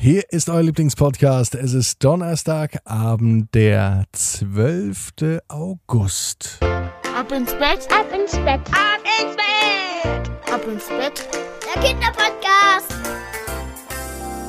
[0.00, 1.56] Hier ist euer Lieblingspodcast.
[1.56, 5.40] Es ist Donnerstagabend, der 12.
[5.48, 6.60] August.
[6.62, 11.28] Ab ins Bett, ab ins Bett, ab ins Bett, ab ins Bett.
[11.74, 12.94] Der Kinderpodcast.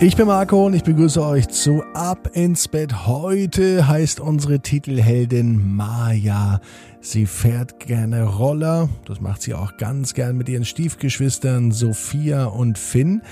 [0.00, 3.06] Ich bin Marco und ich begrüße euch zu Ab ins Bett.
[3.06, 6.60] Heute heißt unsere Titelheldin Maya.
[7.00, 8.90] Sie fährt gerne Roller.
[9.06, 13.22] Das macht sie auch ganz gern mit ihren Stiefgeschwistern Sophia und Finn.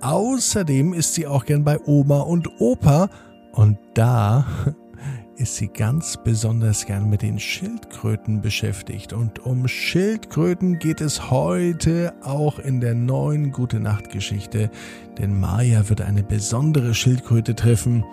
[0.00, 3.08] Außerdem ist sie auch gern bei Oma und Opa
[3.52, 4.46] und da
[5.36, 9.12] ist sie ganz besonders gern mit den Schildkröten beschäftigt.
[9.12, 14.70] Und um Schildkröten geht es heute auch in der neuen Gute Nacht Geschichte,
[15.18, 18.04] denn Maya wird eine besondere Schildkröte treffen,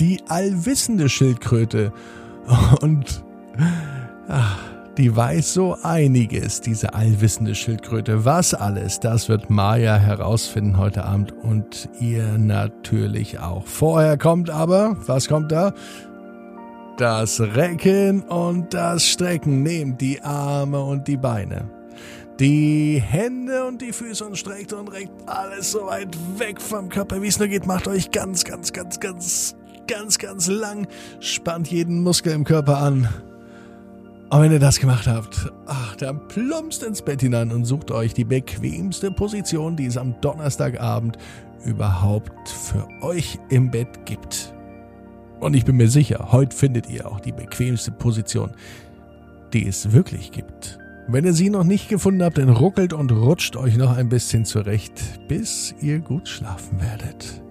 [0.00, 1.92] die allwissende Schildkröte.
[2.80, 3.24] Und
[4.28, 4.58] ach,
[5.00, 8.26] die weiß so einiges, diese allwissende Schildkröte.
[8.26, 13.66] Was alles, das wird Maya herausfinden heute Abend und ihr natürlich auch.
[13.66, 15.72] Vorher kommt aber, was kommt da?
[16.98, 19.62] Das Recken und das Strecken.
[19.62, 21.70] Nehmt die Arme und die Beine.
[22.38, 27.22] Die Hände und die Füße und streckt und reckt alles so weit weg vom Körper,
[27.22, 27.66] wie es nur geht.
[27.66, 30.86] Macht euch ganz, ganz, ganz, ganz, ganz, ganz lang.
[31.20, 33.08] Spannt jeden Muskel im Körper an.
[34.30, 38.14] Und wenn ihr das gemacht habt, ach, dann plumpst ins Bett hinein und sucht euch
[38.14, 41.18] die bequemste Position, die es am Donnerstagabend
[41.64, 44.54] überhaupt für euch im Bett gibt.
[45.40, 48.52] Und ich bin mir sicher, heute findet ihr auch die bequemste Position,
[49.52, 50.78] die es wirklich gibt.
[51.08, 54.44] Wenn ihr sie noch nicht gefunden habt, dann ruckelt und rutscht euch noch ein bisschen
[54.44, 57.42] zurecht, bis ihr gut schlafen werdet.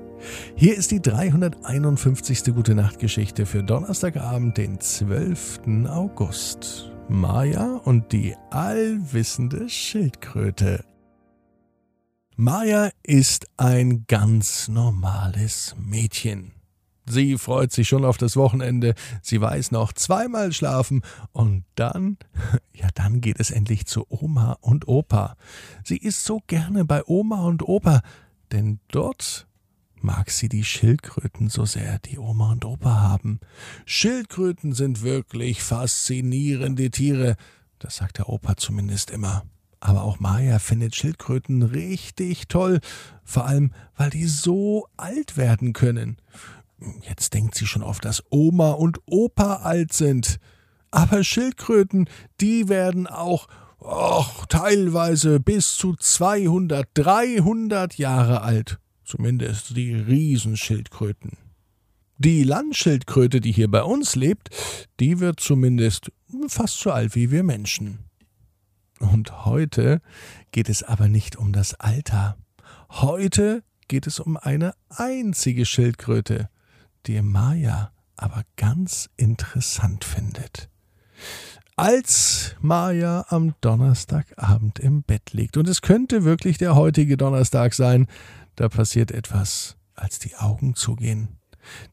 [0.56, 2.54] Hier ist die 351.
[2.54, 5.62] Gute Nacht Geschichte für Donnerstagabend, den 12.
[5.88, 6.92] August.
[7.10, 10.86] Maya und die allwissende Schildkröte.
[12.36, 16.54] Maya ist ein ganz normales Mädchen.
[17.10, 22.18] Sie freut sich schon auf das Wochenende, sie weiß noch zweimal schlafen und dann,
[22.74, 25.36] ja, dann geht es endlich zu Oma und Opa.
[25.84, 28.02] Sie ist so gerne bei Oma und Opa,
[28.52, 29.49] denn dort
[30.04, 33.40] mag sie die Schildkröten so sehr, die Oma und Opa haben.
[33.86, 37.36] Schildkröten sind wirklich faszinierende Tiere,
[37.80, 39.44] das sagt der Opa zumindest immer.
[39.80, 42.80] Aber auch Maya findet Schildkröten richtig toll,
[43.24, 46.18] vor allem weil die so alt werden können.
[47.08, 50.40] Jetzt denkt sie schon auf, dass Oma und Opa alt sind.
[50.92, 52.10] Aber Schildkröten,
[52.42, 53.48] die werden auch
[53.80, 61.38] och, teilweise bis zu 200, 300 Jahre alt zumindest die Riesenschildkröten.
[62.20, 64.50] Die Landschildkröte, die hier bei uns lebt,
[65.00, 66.12] die wird zumindest
[66.48, 68.00] fast so alt wie wir Menschen.
[69.00, 70.02] Und heute
[70.52, 72.38] geht es aber nicht um das Alter.
[72.90, 76.50] Heute geht es um eine einzige Schildkröte,
[77.08, 80.70] die Maya aber ganz interessant findet.
[81.78, 88.08] Als Maya am Donnerstagabend im Bett liegt, und es könnte wirklich der heutige Donnerstag sein,
[88.60, 91.40] da passiert etwas, als die Augen zugehen.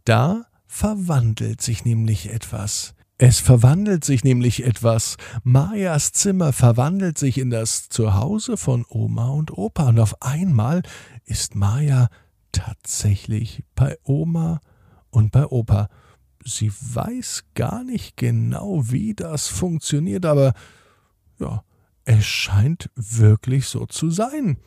[0.04, 2.97] Da verwandelt sich nämlich etwas.
[3.19, 5.16] Es verwandelt sich nämlich etwas.
[5.44, 9.91] Mayas Zimmer verwandelt sich in das Zuhause von Oma und Opa.
[9.91, 10.82] Und auf einmal
[11.25, 12.09] ist Maya
[12.50, 14.60] tatsächlich bei Oma
[15.10, 15.88] und bei Opa.
[16.44, 20.53] Sie weiß gar nicht genau, wie das funktioniert, aber
[21.38, 21.62] ja,
[22.04, 24.59] es scheint wirklich so zu sein.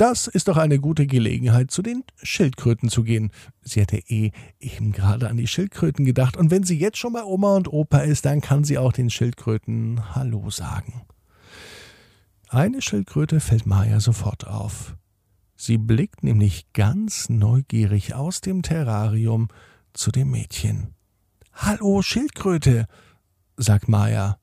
[0.00, 3.30] Das ist doch eine gute Gelegenheit, zu den Schildkröten zu gehen.
[3.60, 7.22] Sie hätte eh eben gerade an die Schildkröten gedacht, und wenn sie jetzt schon bei
[7.22, 11.02] Oma und Opa ist, dann kann sie auch den Schildkröten Hallo sagen.
[12.48, 14.96] Eine Schildkröte fällt Maya sofort auf.
[15.54, 19.48] Sie blickt nämlich ganz neugierig aus dem Terrarium
[19.92, 20.94] zu dem Mädchen.
[21.52, 22.86] Hallo, Schildkröte,
[23.58, 24.38] sagt Maya.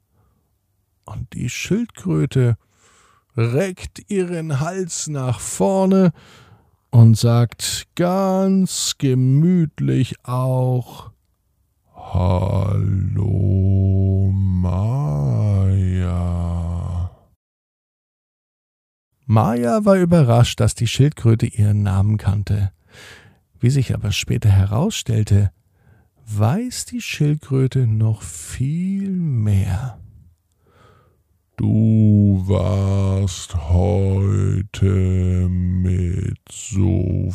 [1.04, 2.58] Und die Schildkröte
[3.38, 6.12] reckt ihren Hals nach vorne
[6.90, 11.12] und sagt ganz gemütlich auch
[11.94, 13.38] Hallo
[14.34, 14.98] Maya.
[19.26, 22.72] Maya war überrascht, dass die Schildkröte ihren Namen kannte.
[23.60, 25.52] Wie sich aber später herausstellte,
[26.26, 30.00] weiß die Schildkröte noch viel mehr.
[31.60, 37.34] Du warst heute mit Sophia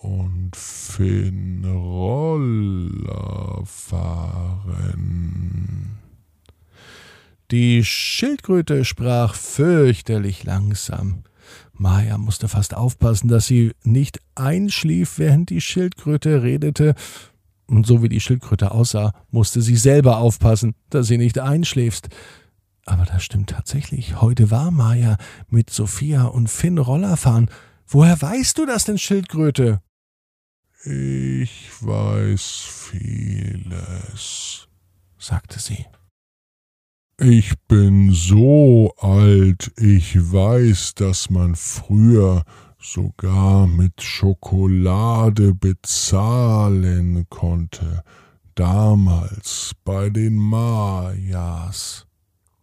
[0.00, 4.84] und Finn Roller fahren.
[7.50, 11.24] Die Schildkröte sprach fürchterlich langsam.
[11.72, 16.94] Maja musste fast aufpassen, dass sie nicht einschlief, während die Schildkröte redete.
[17.66, 22.08] Und so wie die Schildkröte aussah, musste sie selber aufpassen, dass sie nicht einschläfst.
[22.86, 24.20] Aber das stimmt tatsächlich.
[24.20, 25.16] Heute war Maja
[25.48, 27.50] mit Sophia und Finn Roller fahren.
[27.86, 29.80] Woher weißt du das denn, Schildkröte?
[30.84, 32.42] Ich weiß
[32.90, 34.68] vieles,
[35.18, 35.86] sagte sie.
[37.18, 42.44] Ich bin so alt, ich weiß, dass man früher
[42.84, 48.02] sogar mit Schokolade bezahlen konnte,
[48.54, 52.06] damals bei den Mayas.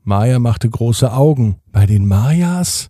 [0.04, 1.60] Maya machte große Augen.
[1.72, 2.90] Bei den Mayas?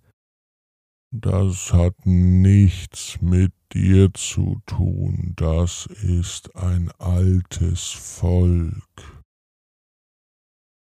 [1.12, 9.21] Das hat nichts mit dir zu tun, das ist ein altes Volk.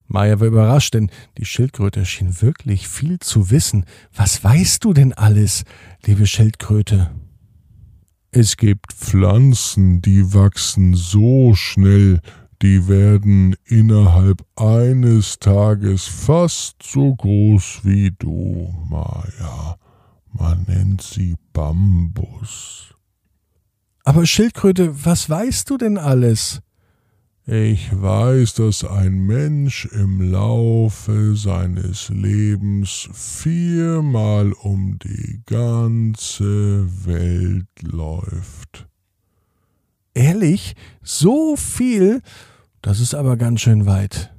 [0.09, 3.85] Maya war überrascht, denn die Schildkröte schien wirklich viel zu wissen.
[4.15, 5.65] Was weißt du denn alles,
[6.05, 7.11] liebe Schildkröte?
[8.31, 12.21] Es gibt Pflanzen, die wachsen so schnell,
[12.63, 19.77] die werden innerhalb eines Tages fast so groß wie du, Maya.
[20.33, 22.95] Man nennt sie Bambus.
[24.05, 26.63] Aber Schildkröte, was weißt du denn alles?
[27.51, 38.87] Ich weiß, dass ein Mensch im Laufe seines Lebens viermal um die ganze Welt läuft.
[40.13, 40.77] Ehrlich?
[41.01, 42.21] So viel?
[42.83, 44.31] Das ist aber ganz schön weit.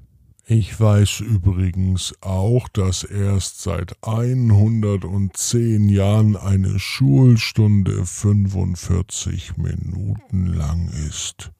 [0.45, 11.51] Ich weiß übrigens auch, dass erst seit 110 Jahren eine Schulstunde 45 Minuten lang ist.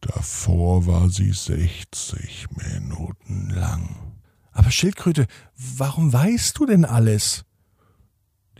[0.00, 3.96] Davor war sie 60 Minuten lang.
[4.52, 7.44] Aber Schildkröte, warum weißt du denn alles?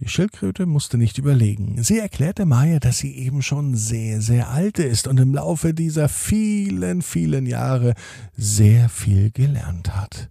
[0.01, 1.83] Die Schildkröte musste nicht überlegen.
[1.83, 6.09] Sie erklärte Maya, dass sie eben schon sehr, sehr alt ist und im Laufe dieser
[6.09, 7.95] vielen, vielen Jahre
[8.37, 10.31] sehr viel gelernt hat.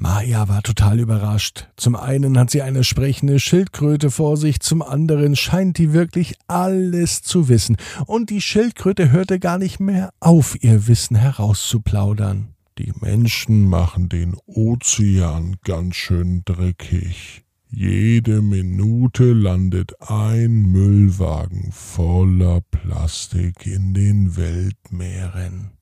[0.00, 1.68] Maya war total überrascht.
[1.76, 7.20] Zum einen hat sie eine sprechende Schildkröte vor sich, zum anderen scheint die wirklich alles
[7.20, 7.76] zu wissen,
[8.06, 12.54] und die Schildkröte hörte gar nicht mehr auf, ihr Wissen herauszuplaudern.
[12.78, 17.44] Die Menschen machen den Ozean ganz schön dreckig.
[17.68, 25.72] Jede Minute landet ein Müllwagen voller Plastik in den Weltmeeren.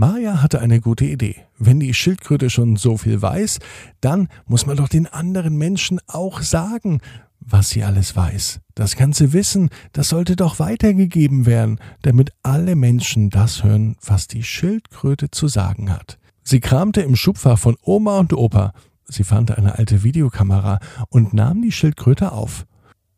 [0.00, 1.36] Maja hatte eine gute Idee.
[1.58, 3.58] Wenn die Schildkröte schon so viel weiß,
[4.00, 7.02] dann muss man doch den anderen Menschen auch sagen,
[7.38, 8.60] was sie alles weiß.
[8.74, 14.42] Das ganze Wissen, das sollte doch weitergegeben werden, damit alle Menschen das hören, was die
[14.42, 16.18] Schildkröte zu sagen hat.
[16.42, 18.72] Sie kramte im Schubfach von Oma und Opa.
[19.04, 20.78] Sie fand eine alte Videokamera
[21.10, 22.64] und nahm die Schildkröte auf.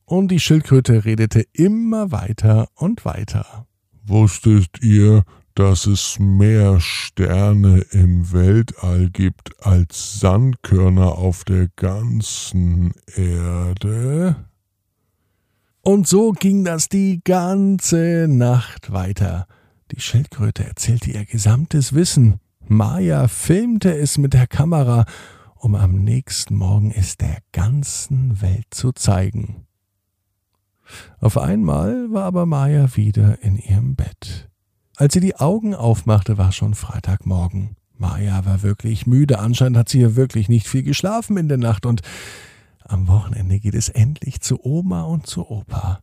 [0.05, 3.69] Und die Schildkröte redete immer weiter und weiter.
[4.05, 5.23] Wusstet ihr,
[5.55, 14.37] dass es mehr Sterne im Weltall gibt als Sandkörner auf der ganzen Erde?
[15.83, 19.47] Und so ging das die ganze Nacht weiter.
[19.91, 22.39] Die Schildkröte erzählte ihr gesamtes Wissen.
[22.67, 25.05] Maya filmte es mit der Kamera,
[25.57, 29.67] um am nächsten Morgen es der ganzen Welt zu zeigen.
[31.21, 34.32] Auf einmal war aber Maya wieder in ihrem Bett.
[35.03, 37.75] Als sie die Augen aufmachte, war schon Freitagmorgen.
[37.99, 39.41] Maja war wirklich müde.
[39.41, 42.03] Anscheinend hat sie ja wirklich nicht viel geschlafen in der Nacht und
[42.85, 45.99] am Wochenende geht es endlich zu Oma und zu Opa.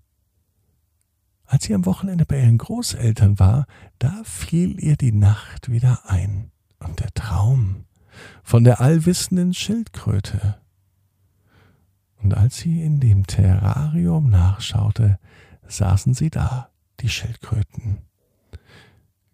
[1.46, 3.68] Als sie am Wochenende bei ihren Großeltern war,
[4.00, 7.86] da fiel ihr die Nacht wieder ein und der Traum
[8.44, 10.58] von der allwissenden Schildkröte.
[12.22, 15.20] Und als sie in dem Terrarium nachschaute,
[15.70, 16.68] saßen sie da,
[17.00, 18.09] die Schildkröten.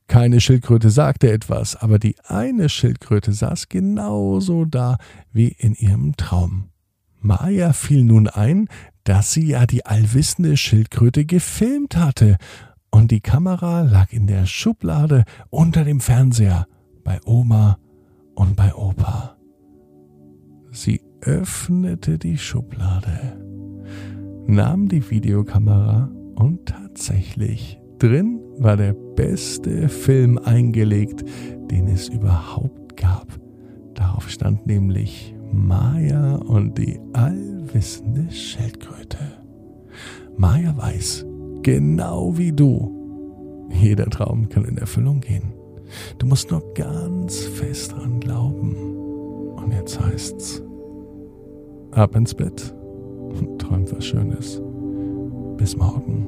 [0.08, 4.98] Keine Schildkröte sagte etwas, aber die eine Schildkröte saß genauso da
[5.32, 6.70] wie in ihrem Traum.
[7.20, 8.68] Maja fiel nun ein,
[9.04, 12.38] dass sie ja die allwissende Schildkröte gefilmt hatte,
[12.92, 16.66] und die Kamera lag in der Schublade unter dem Fernseher
[17.04, 17.78] bei Oma
[18.36, 19.36] und bei Opa.
[20.72, 23.38] Sie öffnete die Schublade,
[24.48, 31.24] nahm die Videokamera und tatsächlich drin war der beste Film eingelegt,
[31.72, 33.28] den es überhaupt gab.
[33.94, 39.18] Darauf stand nämlich Maya und die allwissende Schildkröte.
[40.38, 41.26] Maya weiß,
[41.62, 42.92] genau wie du,
[43.70, 45.54] jeder Traum kann in Erfüllung gehen.
[46.18, 48.76] Du musst nur ganz fest dran glauben.
[49.56, 50.62] Und jetzt heißt's,
[51.92, 52.76] ab ins Bett
[53.30, 54.62] und träumt was Schönes.
[55.58, 56.28] Bis morgen,